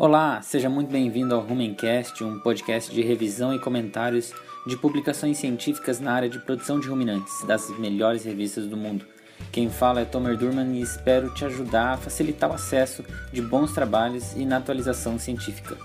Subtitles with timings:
[0.00, 4.32] Olá, seja muito bem-vindo ao Rumencast, um podcast de revisão e comentários
[4.64, 9.04] de publicações científicas na área de produção de ruminantes das melhores revistas do mundo.
[9.50, 13.72] Quem fala é Tomer Durman e espero te ajudar a facilitar o acesso de bons
[13.72, 15.76] trabalhos e na atualização científica.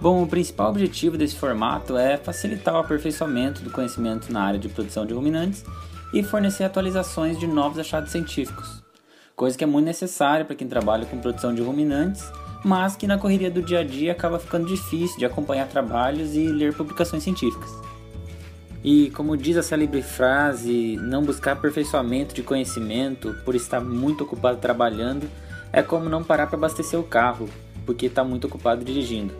[0.00, 4.70] Bom, o principal objetivo desse formato é facilitar o aperfeiçoamento do conhecimento na área de
[4.70, 5.62] produção de ruminantes
[6.14, 8.82] e fornecer atualizações de novos achados científicos,
[9.36, 12.24] coisa que é muito necessária para quem trabalha com produção de ruminantes
[12.66, 16.48] mas que na correria do dia a dia acaba ficando difícil de acompanhar trabalhos e
[16.48, 17.70] ler publicações científicas.
[18.82, 24.58] E como diz a célebre frase, não buscar aperfeiçoamento de conhecimento por estar muito ocupado
[24.58, 25.30] trabalhando
[25.72, 27.48] é como não parar para abastecer o carro,
[27.84, 29.32] porque está muito ocupado dirigindo.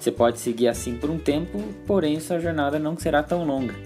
[0.00, 3.76] Você pode seguir assim por um tempo, porém sua jornada não será tão longa.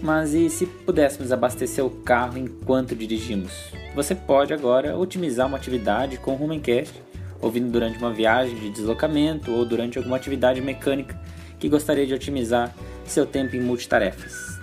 [0.00, 3.72] Mas e se pudéssemos abastecer o carro enquanto dirigimos?
[3.96, 6.94] Você pode agora otimizar uma atividade com o Rumencast
[7.40, 11.18] ouvindo durante uma viagem de deslocamento ou durante alguma atividade mecânica
[11.58, 14.56] que gostaria de otimizar seu tempo em multitarefas.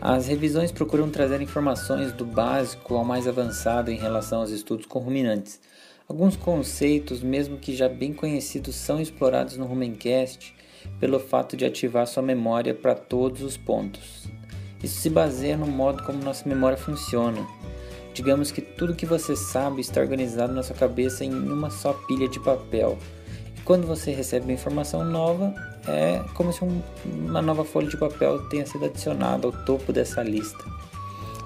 [0.00, 4.98] As revisões procuram trazer informações do básico ao mais avançado em relação aos estudos com
[4.98, 5.60] ruminantes.
[6.08, 10.54] Alguns conceitos, mesmo que já bem conhecidos, são explorados no Rumencast
[10.98, 14.26] pelo fato de ativar sua memória para todos os pontos.
[14.82, 17.46] Isso se baseia no modo como nossa memória funciona.
[18.14, 22.28] Digamos que tudo que você sabe está organizado na sua cabeça em uma só pilha
[22.28, 22.98] de papel.
[23.56, 25.54] E quando você recebe uma informação nova,
[25.88, 30.22] é como se um, uma nova folha de papel tenha sido adicionada ao topo dessa
[30.22, 30.62] lista.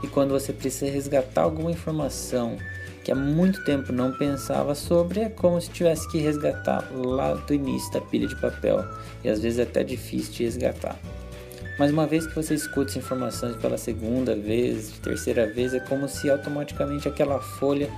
[0.03, 2.57] E quando você precisa resgatar alguma informação
[3.05, 7.55] que há muito tempo não pensava sobre, é como se tivesse que resgatar lá do
[7.55, 8.85] início da pilha de papel.
[9.23, 10.99] E às vezes é até difícil de resgatar.
[11.79, 16.09] Mas uma vez que você escuta essas informações pela segunda vez, terceira vez, é como
[16.09, 17.91] se automaticamente aquela folha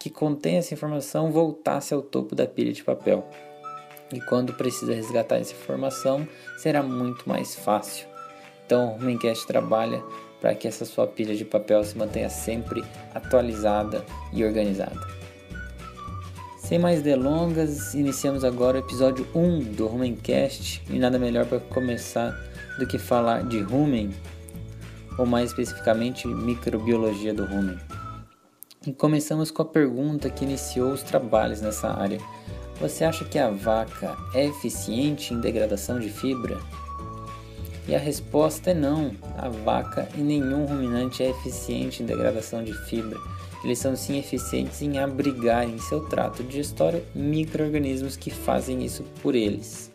[0.00, 3.28] que contém essa informação voltasse ao topo da pilha de papel.
[4.12, 6.26] E quando precisa resgatar essa informação,
[6.56, 8.06] será muito mais fácil.
[8.64, 10.02] Então, o Rumencast trabalha
[10.40, 15.00] para que essa sua pilha de papel se mantenha sempre atualizada e organizada.
[16.58, 22.36] Sem mais delongas, iniciamos agora o episódio 1 do Rumencast e nada melhor para começar
[22.78, 24.14] do que falar de rumen,
[25.18, 27.78] ou mais especificamente microbiologia do rumen.
[28.86, 32.20] E começamos com a pergunta que iniciou os trabalhos nessa área.
[32.80, 36.58] Você acha que a vaca é eficiente em degradação de fibra?
[37.88, 39.12] E a resposta é não.
[39.36, 43.18] A vaca e nenhum ruminante é eficiente em degradação de fibra.
[43.64, 49.34] Eles são sim eficientes em abrigar em seu trato digestório micro-organismos que fazem isso por
[49.34, 49.90] eles.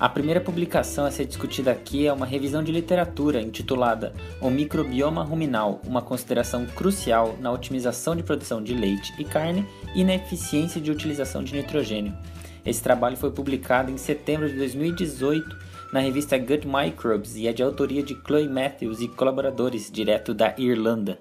[0.00, 5.22] A primeira publicação a ser discutida aqui é uma revisão de literatura intitulada O Microbioma
[5.22, 10.80] Ruminal, uma consideração crucial na otimização de produção de leite e carne e na eficiência
[10.80, 12.16] de utilização de nitrogênio.
[12.64, 15.54] Esse trabalho foi publicado em setembro de 2018
[15.92, 20.54] na revista Gut Microbes e é de autoria de Chloe Matthews e colaboradores, direto da
[20.56, 21.20] Irlanda.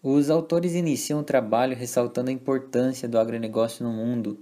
[0.00, 4.38] Os autores iniciam o trabalho ressaltando a importância do agronegócio no mundo,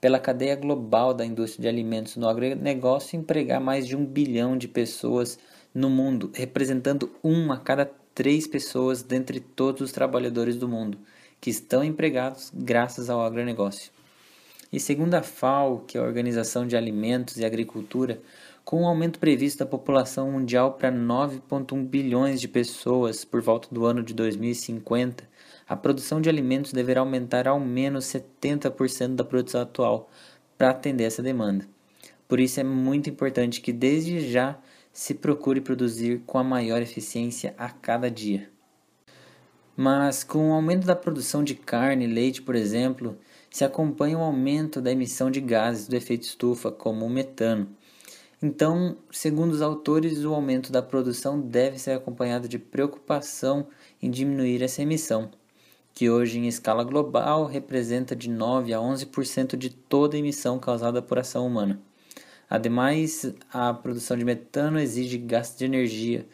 [0.00, 4.66] pela cadeia global da indústria de alimentos no agronegócio empregar mais de um bilhão de
[4.66, 5.38] pessoas
[5.74, 10.98] no mundo, representando uma a cada três pessoas dentre todos os trabalhadores do mundo
[11.40, 13.90] que estão empregados graças ao agronegócio.
[14.72, 18.20] E segundo a FAO, que é a Organização de Alimentos e Agricultura,
[18.64, 23.68] com o um aumento previsto da população mundial para 9,1 bilhões de pessoas por volta
[23.72, 25.24] do ano de 2050,
[25.70, 30.10] a produção de alimentos deverá aumentar ao menos 70% da produção atual
[30.58, 31.64] para atender essa demanda.
[32.26, 34.58] Por isso é muito importante que desde já
[34.92, 38.50] se procure produzir com a maior eficiência a cada dia.
[39.76, 43.16] Mas com o aumento da produção de carne e leite, por exemplo,
[43.48, 47.68] se acompanha o um aumento da emissão de gases do efeito estufa, como o metano.
[48.42, 53.68] Então, segundo os autores, o aumento da produção deve ser acompanhado de preocupação
[54.02, 55.30] em diminuir essa emissão
[56.00, 61.18] que hoje em escala global representa de 9 a 11% de toda emissão causada por
[61.18, 61.78] ação humana.
[62.48, 66.26] Ademais, a produção de metano exige gasto de energia,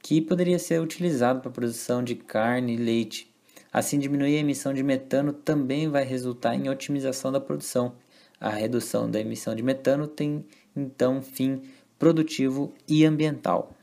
[0.00, 3.28] que poderia ser utilizado para a produção de carne e leite.
[3.72, 7.96] Assim, diminuir a emissão de metano também vai resultar em otimização da produção.
[8.40, 10.44] A redução da emissão de metano tem
[10.76, 11.62] então fim
[11.98, 13.74] produtivo e ambiental.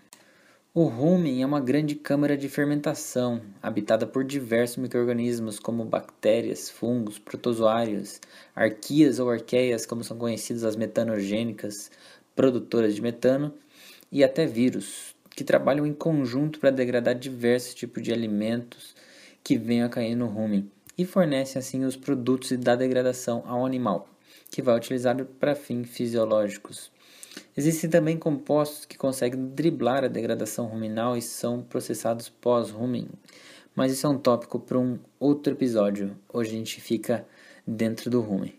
[0.77, 7.17] O rumen é uma grande câmara de fermentação, habitada por diversos microrganismos como bactérias, fungos,
[7.17, 8.19] protozoários,
[8.53, 11.89] arquias ou arqueias, como são conhecidas as metanogênicas,
[12.35, 13.53] produtoras de metano,
[14.11, 18.93] e até vírus, que trabalham em conjunto para degradar diversos tipos de alimentos
[19.41, 24.09] que venham a cair no rumen, e fornece assim os produtos da degradação ao animal,
[24.51, 26.93] que vai utilizar para fins fisiológicos.
[27.57, 33.07] Existem também compostos que conseguem driblar a degradação ruminal e são processados pós-rumen,
[33.73, 36.17] mas isso é um tópico para um outro episódio.
[36.33, 37.25] Hoje a gente fica
[37.65, 38.53] dentro do rumen.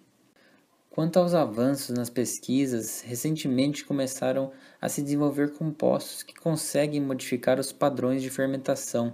[0.89, 4.51] Quanto aos avanços nas pesquisas, recentemente começaram
[4.81, 9.13] a se desenvolver compostos que conseguem modificar os padrões de fermentação,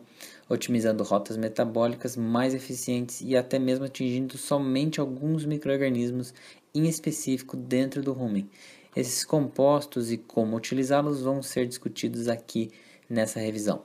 [0.49, 6.32] otimizando rotas metabólicas mais eficientes e até mesmo atingindo somente alguns microrganismos
[6.73, 8.49] em específico dentro do rumen.
[8.94, 12.70] Esses compostos e como utilizá-los vão ser discutidos aqui
[13.08, 13.82] nessa revisão.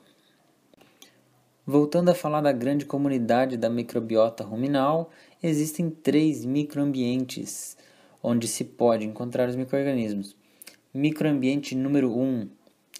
[1.66, 5.10] Voltando a falar da grande comunidade da microbiota ruminal,
[5.44, 7.78] existem três microambientes
[8.22, 10.36] onde se pode encontrar os microrganismos.
[10.94, 12.50] Microambiente número 1, um,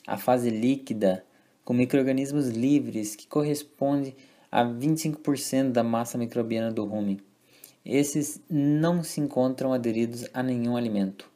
[0.06, 1.26] a fase líquida,
[1.64, 4.16] com microrganismos livres, que corresponde
[4.52, 7.20] a 25% da massa microbiana do rumen.
[7.86, 11.30] Esses não se encontram aderidos a nenhum alimento.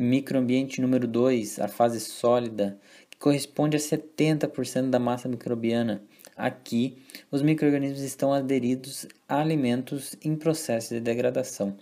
[0.00, 2.78] Microambiente número 2, a fase sólida,
[3.10, 6.00] que corresponde a 70% da massa microbiana.
[6.36, 6.98] Aqui,
[7.32, 11.76] os microrganismos estão aderidos a alimentos em processo de degradação.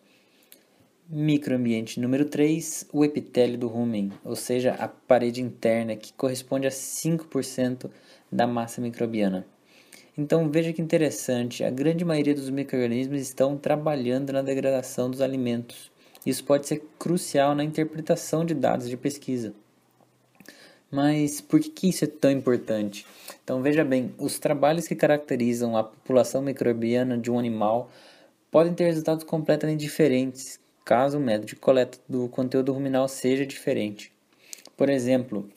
[1.11, 6.71] Microambiente número 3, o epitélio do rumen, ou seja, a parede interna, que corresponde a
[6.71, 7.91] 5%
[8.33, 9.47] da massa microbiana.
[10.17, 15.95] Então veja que interessante, a grande maioria dos microrganismos estão trabalhando na degradação dos alimentos.
[16.27, 19.55] Isso pode ser crucial na interpretação de dados de pesquisa.
[20.91, 23.07] Mas por que isso é tão importante?
[23.45, 27.91] Então veja bem, os trabalhos que caracterizam a população microbiana de um animal
[28.51, 34.13] podem ter resultados completamente diferentes, caso o método de coleta do conteúdo ruminal seja diferente.
[34.77, 35.49] Por exemplo,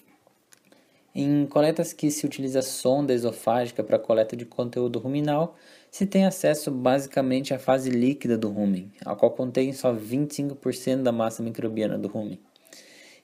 [1.13, 5.56] em coletas que se utiliza sonda esofágica para coleta de conteúdo ruminal,
[5.91, 11.12] se tem acesso basicamente à fase líquida do rumen, a qual contém só 25% da
[11.12, 12.39] massa microbiana do rumen.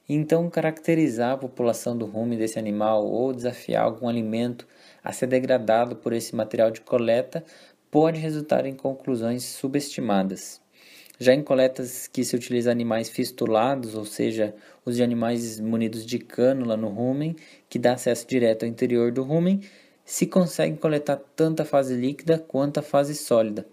[0.08, 4.68] Então, caracterizar a população do rumen desse animal ou desafiar algum alimento
[5.04, 7.44] a ser degradado por esse material de coleta
[7.90, 10.62] pode resultar em conclusões subestimadas.
[11.18, 14.54] Já em coletas que se utiliza animais fistulados, ou seja,
[14.84, 17.36] os de animais munidos de cânula no rumen,
[17.70, 19.62] que dá acesso direto ao interior do rumen,
[20.06, 23.66] se consegue coletar tanto a fase líquida quanto a fase sólida,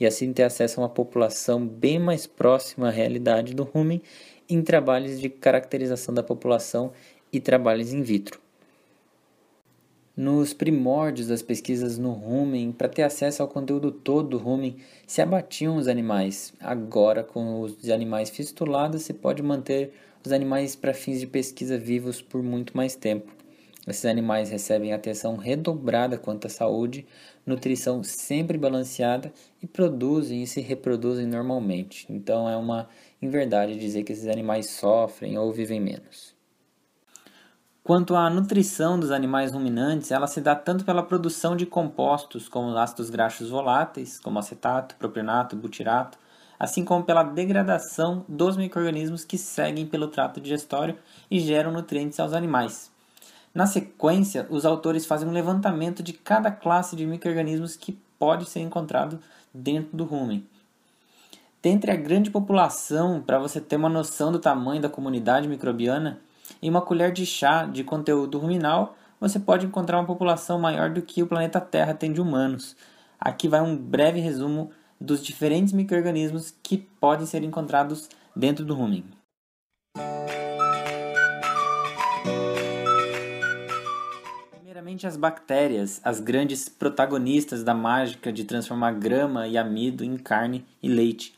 [0.00, 4.00] e assim ter acesso a uma população bem mais próxima à realidade do rumen
[4.48, 6.92] em trabalhos de caracterização da população
[7.30, 8.40] e trabalhos in vitro.
[10.16, 14.76] Nos primórdios das pesquisas no rumen, para ter acesso ao conteúdo todo do rumen,
[15.06, 16.54] se abatiam os animais.
[16.60, 19.92] Agora, com os animais fistulados, se pode manter
[20.24, 23.43] os animais para fins de pesquisa vivos por muito mais tempo.
[23.86, 27.06] Esses animais recebem atenção redobrada quanto à saúde,
[27.44, 29.30] nutrição sempre balanceada
[29.62, 32.06] e produzem e se reproduzem normalmente.
[32.08, 32.88] Então é uma
[33.20, 36.34] inverdade dizer que esses animais sofrem ou vivem menos.
[37.82, 42.74] Quanto à nutrição dos animais ruminantes, ela se dá tanto pela produção de compostos como
[42.78, 46.16] ácidos graxos voláteis, como acetato, propionato, butirato,
[46.58, 50.96] assim como pela degradação dos microrganismos que seguem pelo trato digestório
[51.30, 52.93] e geram nutrientes aos animais.
[53.54, 58.60] Na sequência, os autores fazem um levantamento de cada classe de microrganismos que pode ser
[58.60, 59.20] encontrado
[59.54, 60.44] dentro do rumen.
[61.62, 66.18] Dentre a grande população, para você ter uma noção do tamanho da comunidade microbiana,
[66.60, 71.00] em uma colher de chá de conteúdo ruminal, você pode encontrar uma população maior do
[71.00, 72.76] que o planeta Terra tem de humanos.
[73.20, 74.70] Aqui vai um breve resumo
[75.00, 79.04] dos diferentes microrganismos que podem ser encontrados dentro do rumen.
[84.84, 90.62] Primeiramente, as bactérias, as grandes protagonistas da mágica de transformar grama e amido em carne
[90.82, 91.34] e leite.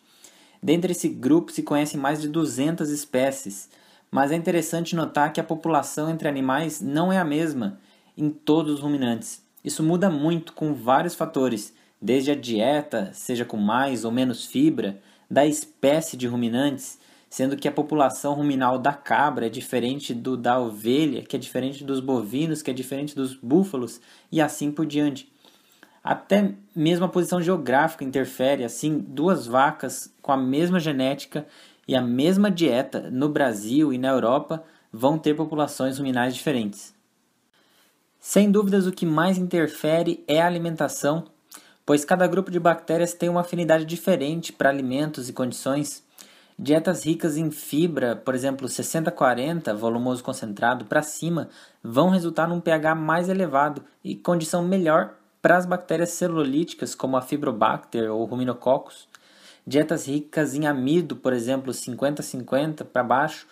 [0.60, 3.70] Dentre esse grupo se conhecem mais de 200 espécies,
[4.10, 7.78] mas é interessante notar que a população entre animais não é a mesma
[8.18, 9.40] em todos os ruminantes.
[9.62, 11.72] Isso muda muito com vários fatores,
[12.02, 14.98] desde a dieta, seja com mais ou menos fibra,
[15.30, 20.58] da espécie de ruminantes, sendo que a população ruminal da cabra é diferente do da
[20.58, 25.30] ovelha, que é diferente dos bovinos, que é diferente dos búfalos e assim por diante.
[26.02, 31.44] Até mesmo a posição geográfica interfere, assim, duas vacas com a mesma genética
[31.88, 36.94] e a mesma dieta no Brasil e na Europa vão ter populações ruminais diferentes.
[38.20, 41.24] Sem dúvidas, o que mais interfere é a alimentação,
[41.84, 46.05] pois cada grupo de bactérias tem uma afinidade diferente para alimentos e condições.
[46.58, 51.50] Dietas ricas em fibra, por exemplo, 60-40, volumoso concentrado para cima,
[51.82, 57.20] vão resultar num pH mais elevado e condição melhor para as bactérias celulíticas, como a
[57.20, 59.06] Fibrobacter ou Ruminococcus.
[59.66, 63.46] Dietas ricas em amido, por exemplo, 50-50 para baixo,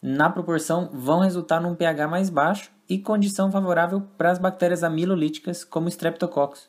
[0.00, 5.64] na proporção vão resultar num pH mais baixo e condição favorável para as bactérias amilolíticas,
[5.64, 6.68] como Streptococcus.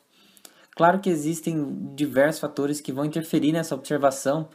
[0.74, 4.48] Claro que existem diversos fatores que vão interferir nessa observação,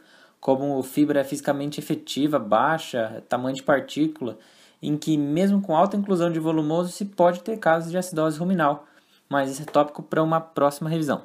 [0.44, 4.36] como fibra fisicamente efetiva baixa, tamanho de partícula,
[4.82, 8.84] em que mesmo com alta inclusão de volumoso se pode ter casos de acidose ruminal,
[9.26, 11.22] mas esse é tópico para uma próxima revisão.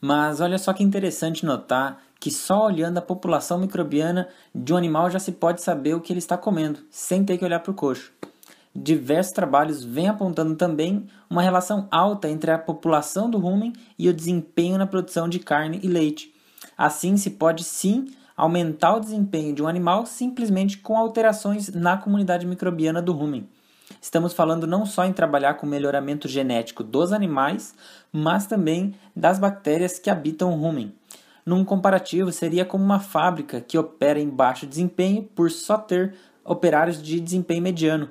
[0.00, 5.08] Mas olha só que interessante notar que só olhando a população microbiana de um animal
[5.08, 7.74] já se pode saber o que ele está comendo, sem ter que olhar para o
[7.74, 8.10] coxo.
[8.74, 14.12] Diversos trabalhos vêm apontando também uma relação alta entre a população do rumen e o
[14.12, 16.34] desempenho na produção de carne e leite.
[16.76, 18.06] Assim, se pode sim
[18.36, 23.48] aumentar o desempenho de um animal simplesmente com alterações na comunidade microbiana do rumen.
[24.00, 27.74] Estamos falando não só em trabalhar com o melhoramento genético dos animais,
[28.12, 30.92] mas também das bactérias que habitam o rumen.
[31.46, 36.14] Num comparativo, seria como uma fábrica que opera em baixo desempenho por só ter
[36.44, 38.10] operários de desempenho mediano.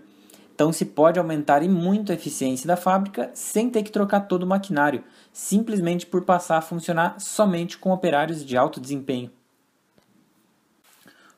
[0.55, 4.43] Então se pode aumentar e muito a eficiência da fábrica sem ter que trocar todo
[4.43, 9.29] o maquinário, simplesmente por passar a funcionar somente com operários de alto desempenho.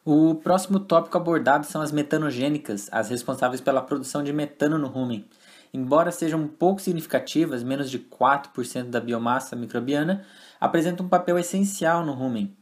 [0.05, 5.25] O próximo tópico abordado são as metanogênicas, as responsáveis pela produção de metano no rumen.
[5.73, 10.23] Embora sejam pouco significativas, menos de 4% da biomassa microbiana,
[10.61, 12.55] apresentam um papel essencial no rumen.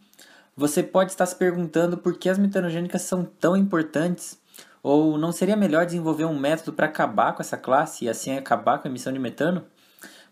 [0.55, 4.39] Você pode estar se perguntando por que as metanogênicas são tão importantes,
[4.87, 8.77] ou não seria melhor desenvolver um método para acabar com essa classe e assim acabar
[8.79, 9.65] com a emissão de metano?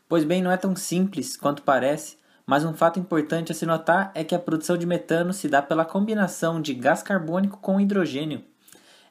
[0.08, 4.12] Pois bem, não é tão simples quanto parece mas um fato importante a se notar
[4.14, 8.44] é que a produção de metano se dá pela combinação de gás carbônico com hidrogênio.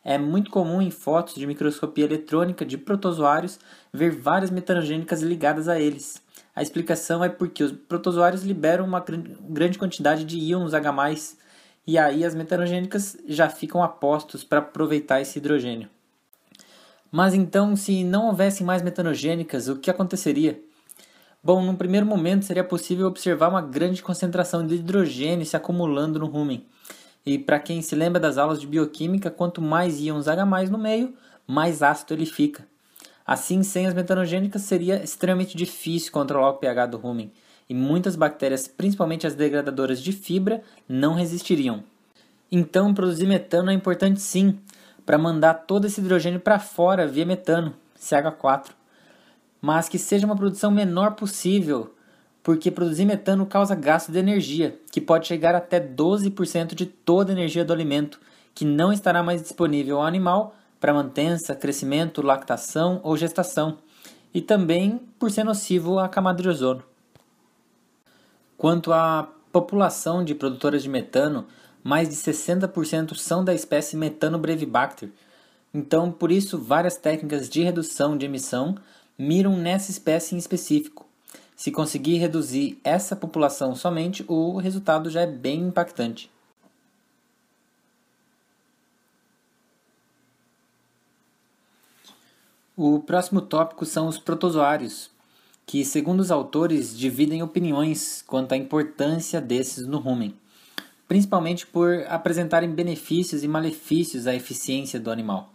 [0.05, 3.59] É muito comum em fotos de microscopia eletrônica de protozoários
[3.93, 6.21] ver várias metanogênicas ligadas a eles.
[6.55, 9.03] A explicação é porque os protozoários liberam uma
[9.49, 10.93] grande quantidade de íons H+,
[11.87, 15.89] e aí as metanogênicas já ficam apostos para aproveitar esse hidrogênio.
[17.11, 20.61] Mas então, se não houvesse mais metanogênicas, o que aconteceria?
[21.45, 26.27] Bom, num primeiro momento seria possível observar uma grande concentração de hidrogênio se acumulando no
[26.27, 26.65] rumen.
[27.27, 31.15] E para quem se lembra das aulas de bioquímica, quanto mais íons H+ no meio,
[31.47, 32.67] mais ácido ele fica.
[33.27, 37.33] Assim, sem as metanogênicas seria extremamente difícil controlar o pH do rumen,
[37.73, 41.83] e muitas bactérias, principalmente as degradadoras de fibra, não resistiriam.
[42.51, 44.59] Então, produzir metano é importante sim,
[45.07, 48.73] para mandar todo esse hidrogênio para fora via metano, CH4
[49.63, 51.95] mas que seja uma produção menor possível,
[52.43, 57.35] porque produzir metano causa gasto de energia, que pode chegar até 12% de toda a
[57.35, 58.21] energia do alimento,
[58.53, 63.79] que não estará mais disponível ao animal para mantença, crescimento, lactação ou gestação,
[64.35, 66.83] e também por ser nocivo à camada de ozono.
[68.63, 71.49] Quanto à população de produtoras de metano,
[71.83, 75.11] mais de 60% são da espécie Metanobrevibacter.
[75.75, 78.77] Então, por isso, várias técnicas de redução de emissão
[79.19, 81.05] miram nessa espécie em específico.
[81.57, 86.31] Se conseguir reduzir essa população somente, o resultado já é bem impactante.
[92.77, 95.11] O próximo tópico são os protozoários,
[95.67, 100.35] que, segundo os autores, dividem opiniões quanto à importância desses no rumen,
[101.09, 105.53] principalmente por apresentarem benefícios e malefícios à eficiência do animal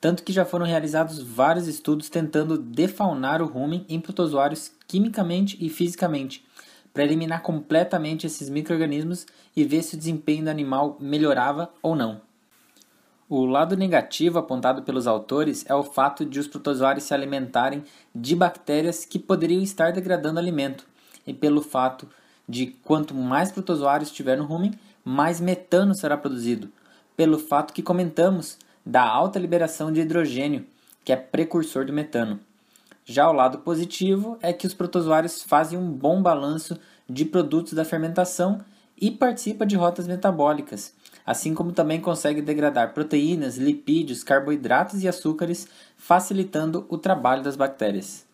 [0.00, 5.68] tanto que já foram realizados vários estudos tentando defaunar o rumen em protozoários quimicamente e
[5.68, 6.44] fisicamente,
[6.92, 9.26] para eliminar completamente esses microrganismos
[9.56, 12.20] e ver se o desempenho do animal melhorava ou não.
[13.28, 17.82] O lado negativo apontado pelos autores é o fato de os protozoários se alimentarem
[18.14, 20.86] de bactérias que poderiam estar degradando alimento,
[21.26, 22.08] e pelo fato
[22.48, 26.70] de quanto mais protozoários tiver no rumen, mais metano será produzido,
[27.16, 30.64] pelo fato que comentamos da alta liberação de hidrogênio,
[31.04, 32.38] que é precursor do metano.
[33.04, 36.78] Já o lado positivo é que os protozoários fazem um bom balanço
[37.10, 38.60] de produtos da fermentação
[38.96, 40.94] e participa de rotas metabólicas,
[41.26, 45.66] assim como também consegue degradar proteínas, lipídios, carboidratos e açúcares,
[45.96, 48.24] facilitando o trabalho das bactérias.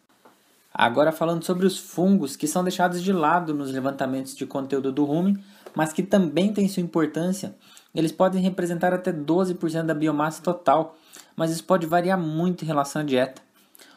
[0.72, 5.04] Agora falando sobre os fungos que são deixados de lado nos levantamentos de conteúdo do
[5.04, 5.42] rumen,
[5.74, 7.54] mas que também têm sua importância
[7.94, 10.96] eles podem representar até 12% da biomassa total,
[11.36, 13.42] mas isso pode variar muito em relação à dieta.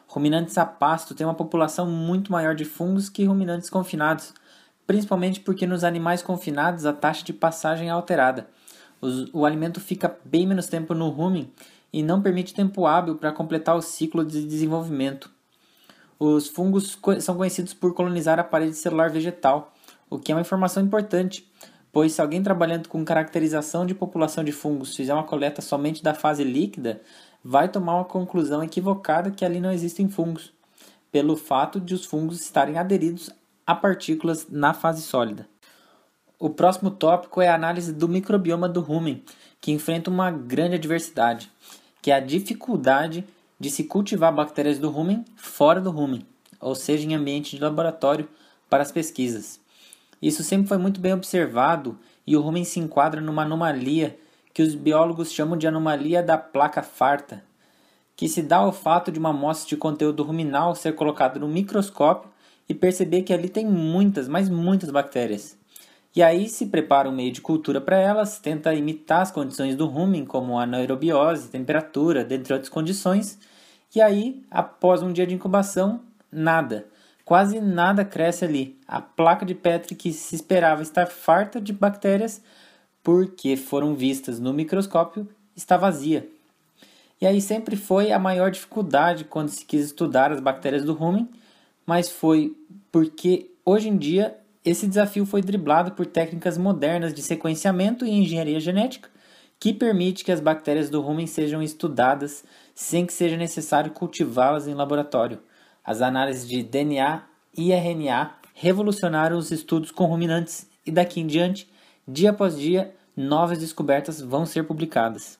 [0.07, 4.33] Ruminantes a pasto têm uma população muito maior de fungos que ruminantes confinados,
[4.85, 8.47] principalmente porque nos animais confinados a taxa de passagem é alterada.
[9.33, 11.51] O alimento fica bem menos tempo no rumen
[11.91, 15.29] e não permite tempo hábil para completar o ciclo de desenvolvimento.
[16.19, 19.73] Os fungos são conhecidos por colonizar a parede celular vegetal,
[20.09, 21.49] o que é uma informação importante,
[21.91, 26.13] pois se alguém trabalhando com caracterização de população de fungos fizer uma coleta somente da
[26.13, 27.01] fase líquida,
[27.43, 30.53] vai tomar uma conclusão equivocada que ali não existem fungos,
[31.11, 33.29] pelo fato de os fungos estarem aderidos
[33.65, 35.47] a partículas na fase sólida.
[36.37, 39.23] O próximo tópico é a análise do microbioma do rumen,
[39.61, 41.49] que enfrenta uma grande adversidade,
[42.01, 43.25] que é a dificuldade
[43.57, 46.25] de se cultivar bactérias do rumen fora do rumen,
[46.59, 48.27] ou seja, em ambiente de laboratório
[48.69, 49.61] para as pesquisas.
[50.21, 54.19] Isso sempre foi muito bem observado e o rumen se enquadra numa anomalia
[54.53, 57.43] que os biólogos chamam de anomalia da placa farta,
[58.13, 62.29] que se dá ao fato de uma amostra de conteúdo ruminal ser colocada no microscópio
[62.67, 65.57] e perceber que ali tem muitas, mas muitas bactérias.
[66.15, 69.85] E aí se prepara um meio de cultura para elas, tenta imitar as condições do
[69.85, 73.37] rumen, como anaerobiose, temperatura, dentre outras condições,
[73.95, 76.85] e aí, após um dia de incubação, nada.
[77.23, 78.77] Quase nada cresce ali.
[78.87, 82.41] A placa de Petri que se esperava estar farta de bactérias,
[83.01, 86.27] porque foram vistas no microscópio, está vazia.
[87.21, 91.29] E aí sempre foi a maior dificuldade quando se quis estudar as bactérias do rumen,
[91.85, 92.53] mas foi
[92.91, 98.59] porque hoje em dia esse desafio foi driblado por técnicas modernas de sequenciamento e engenharia
[98.59, 99.09] genética,
[99.59, 102.43] que permite que as bactérias do rumen sejam estudadas
[102.73, 105.39] sem que seja necessário cultivá-las em laboratório.
[105.83, 107.23] As análises de DNA
[107.55, 111.71] e RNA revolucionaram os estudos com ruminantes e daqui em diante,
[112.07, 115.39] dia após dia, novas descobertas vão ser publicadas.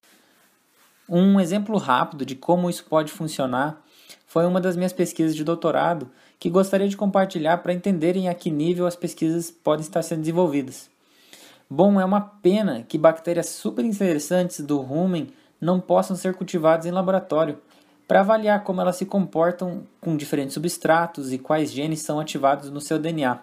[1.10, 3.84] Um exemplo rápido de como isso pode funcionar
[4.28, 6.10] foi uma das minhas pesquisas de doutorado
[6.46, 10.92] que gostaria de compartilhar para entenderem a que nível as pesquisas podem estar sendo desenvolvidas.
[11.68, 16.92] Bom, é uma pena que bactérias super interessantes do rumen não possam ser cultivadas em
[16.92, 17.58] laboratório
[18.08, 22.80] para avaliar como elas se comportam com diferentes substratos e quais genes são ativados no
[22.80, 23.40] seu DNA.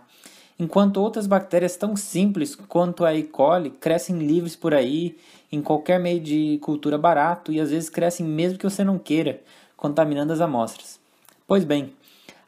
[0.56, 3.24] Enquanto outras bactérias tão simples quanto a E.
[3.24, 5.18] coli crescem livres por aí,
[5.50, 9.40] em qualquer meio de cultura barato e às vezes crescem mesmo que você não queira,
[9.76, 11.00] contaminando as amostras.
[11.48, 11.92] Pois bem,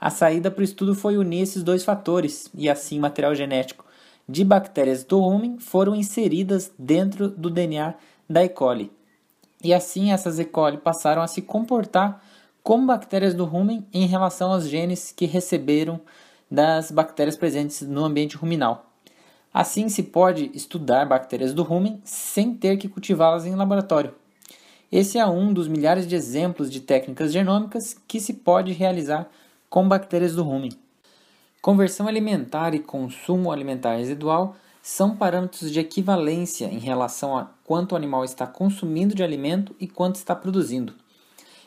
[0.04, 3.86] a saída para o estudo foi unir esses dois fatores, e assim material genético
[4.28, 7.94] de bactérias do rumen foram inseridas dentro do DNA
[8.28, 8.50] da E.
[8.50, 8.92] coli.
[9.62, 10.44] E assim essas E.
[10.44, 12.22] coli passaram a se comportar
[12.62, 15.98] como bactérias do rumen em relação aos genes que receberam
[16.50, 18.92] das bactérias presentes no ambiente ruminal.
[19.54, 24.14] Assim se pode estudar bactérias do rumen sem ter que cultivá-las em laboratório.
[24.92, 29.30] Esse é um dos milhares de exemplos de técnicas genômicas que se pode realizar
[29.74, 30.70] com bactérias do rumen.
[31.60, 37.96] Conversão alimentar e consumo alimentar residual são parâmetros de equivalência em relação a quanto o
[37.96, 40.94] animal está consumindo de alimento e quanto está produzindo.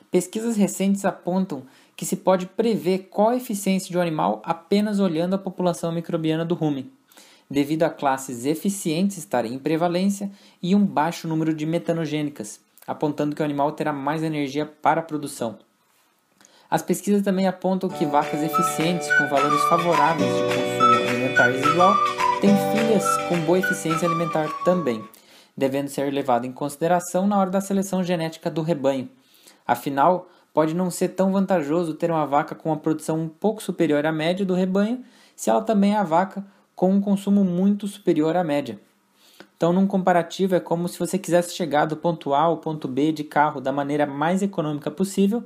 [0.10, 1.64] Pesquisas recentes apontam
[1.98, 6.46] que se pode prever qual a eficiência de um animal apenas olhando a população microbiana
[6.46, 6.90] do rumen,
[7.52, 10.32] devido a classes eficientes estarem em prevalência
[10.64, 15.04] e um baixo número de metanogênicas, apontando que o animal terá mais energia para a
[15.04, 15.67] produção.
[16.70, 21.96] As pesquisas também apontam que vacas eficientes com valores favoráveis de consumo alimentar residual
[22.42, 25.02] têm filhas com boa eficiência alimentar também,
[25.56, 29.10] devendo ser levado em consideração na hora da seleção genética do rebanho.
[29.66, 34.06] Afinal, pode não ser tão vantajoso ter uma vaca com uma produção um pouco superior
[34.06, 35.06] à média do rebanho,
[35.38, 38.78] se ela também é a vaca com um consumo muito superior à média.
[39.56, 43.14] Então, num comparativo, é como se você quisesse chegar do ponto A ao ponto B
[43.14, 45.44] de carro da maneira mais econômica possível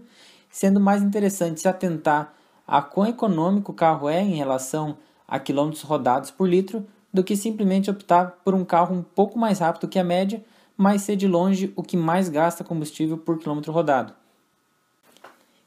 [0.51, 2.33] sendo mais interessante se atentar
[2.67, 7.35] a quão econômico o carro é em relação a quilômetros rodados por litro do que
[7.35, 10.43] simplesmente optar por um carro um pouco mais rápido que a média,
[10.77, 14.13] mas ser de longe o que mais gasta combustível por quilômetro rodado.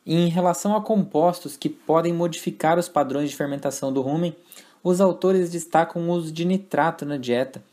[0.07, 4.37] E em relação a compostos que podem modificar os padrões de fermentação do rumen,
[4.83, 7.65] os autores destacam o uso de nitrato na dieta,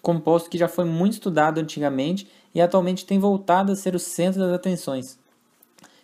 [0.00, 4.40] composto que já foi muito estudado antigamente e atualmente tem voltado a ser o centro
[4.40, 5.18] das atenções.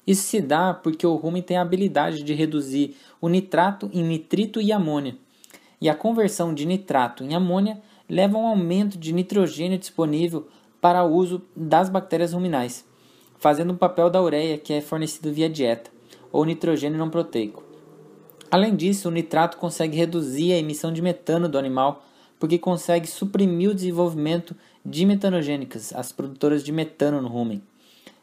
[0.07, 4.61] Isso se dá porque o rumen tem a habilidade de reduzir o nitrato em nitrito
[4.61, 5.17] e amônia.
[5.81, 10.49] E a conversão de nitrato em amônia leva a um aumento de nitrogênio disponível
[10.81, 12.85] para o uso das bactérias ruminais,
[13.39, 15.91] fazendo o papel da ureia que é fornecido via dieta,
[16.33, 17.63] ou nitrogênio não proteico.
[18.51, 22.05] Além disso, o nitrato consegue reduzir a emissão de metano do animal,
[22.39, 27.63] porque consegue suprimir o desenvolvimento de metanogênicas, as produtoras de metano no rumen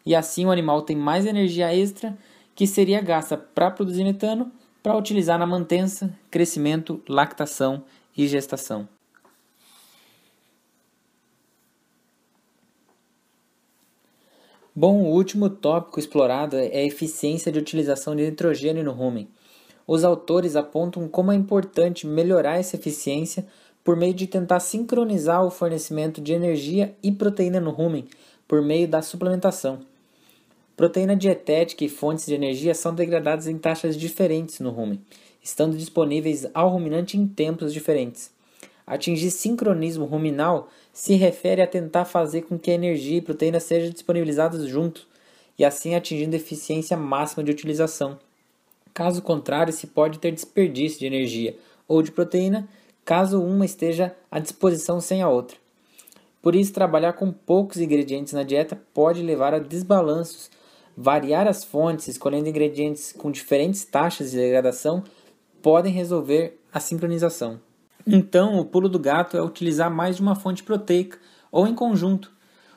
[0.08, 2.17] e assim o animal tem mais energia extra
[2.56, 4.50] que seria gasta para produzir metano
[4.82, 7.84] para utilizar na mantença, crescimento, lactação
[8.15, 8.88] e gestação.
[14.74, 19.28] Bom, o último tópico explorado é a eficiência de utilização de nitrogênio no rumen,
[19.86, 23.46] os autores apontam como é importante melhorar essa eficiência
[23.84, 28.06] por meio de tentar sincronizar o fornecimento de energia e proteína no rumen
[28.48, 29.80] por meio da suplementação.
[30.78, 35.02] Proteína dietética e fontes de energia são degradadas em taxas diferentes no rumen,
[35.44, 38.30] estando disponíveis ao ruminante em tempos diferentes.
[38.86, 43.90] Atingir sincronismo ruminal se refere a tentar fazer com que a energia e proteína sejam
[43.90, 45.08] disponibilizadas juntos,
[45.58, 48.20] e assim atingindo eficiência máxima de utilização.
[48.94, 52.70] Caso contrário, se pode ter desperdício de energia ou de proteína,
[53.04, 55.58] caso uma esteja à disposição sem a outra.
[56.40, 60.56] Por isso, trabalhar com poucos ingredientes na dieta pode levar a desbalanços.
[61.00, 65.04] Variar as fontes, escolhendo ingredientes com diferentes taxas de degradação,
[65.62, 67.62] podem resolver a sincronização.
[68.08, 71.20] Então, o pulo do gato é utilizar mais de uma fonte proteica
[71.52, 72.32] ou em conjunto.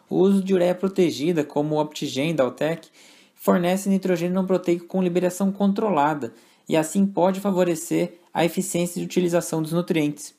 [0.07, 2.89] O uso de ureia protegida, como o Optigen da Altec,
[3.35, 6.35] fornece nitrogênio não proteico com liberação controlada
[6.69, 10.35] e assim pode favorecer a eficiência de utilização dos nutrientes.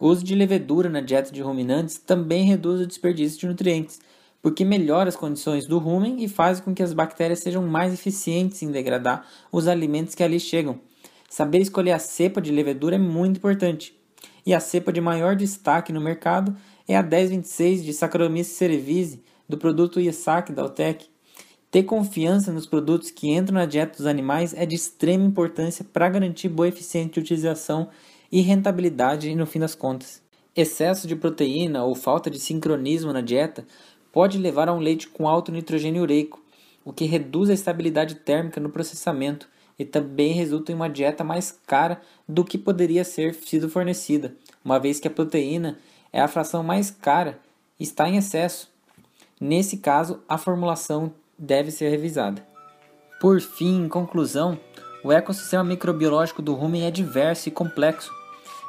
[0.00, 4.00] O uso de levedura na dieta de ruminantes também reduz o desperdício de nutrientes,
[4.42, 8.62] porque melhora as condições do rumen e faz com que as bactérias sejam mais eficientes
[8.62, 10.80] em degradar os alimentos que ali chegam.
[11.28, 13.94] Saber escolher a cepa de levedura é muito importante.
[14.46, 19.58] E a cepa de maior destaque no mercado é a 1026 de Saccharomyces cerevisiae, do
[19.58, 21.06] produto ISAC da Altec.
[21.70, 26.08] Ter confiança nos produtos que entram na dieta dos animais é de extrema importância para
[26.08, 27.88] garantir boa eficiência de utilização
[28.32, 30.22] e rentabilidade no fim das contas.
[30.56, 33.66] Excesso de proteína ou falta de sincronismo na dieta
[34.18, 36.42] pode levar a um leite com alto nitrogênio ureico,
[36.84, 41.56] o que reduz a estabilidade térmica no processamento e também resulta em uma dieta mais
[41.68, 45.78] cara do que poderia ser sido fornecida, uma vez que a proteína
[46.12, 47.38] é a fração mais cara
[47.78, 48.68] e está em excesso.
[49.40, 52.44] Nesse caso, a formulação deve ser revisada.
[53.20, 54.58] Por fim, em conclusão,
[55.04, 58.10] o ecossistema microbiológico do rumen é diverso e complexo,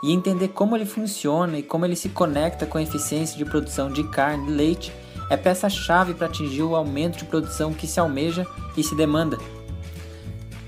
[0.04, 3.92] e entender como ele funciona e como ele se conecta com a eficiência de produção
[3.92, 4.94] de carne e leite
[5.30, 8.46] é peça-chave para atingir o aumento de produção que se almeja
[8.78, 9.38] e se demanda.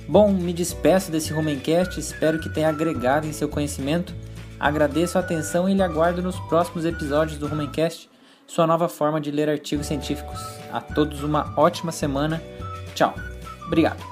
[0.07, 4.13] Bom, me despeço desse Rumencast, espero que tenha agregado em seu conhecimento.
[4.59, 8.11] Agradeço a atenção e lhe aguardo nos próximos episódios do Rumencast
[8.51, 10.39] sua nova forma de ler artigos científicos.
[10.73, 12.41] A todos uma ótima semana.
[12.93, 13.15] Tchau.
[13.65, 14.10] Obrigado.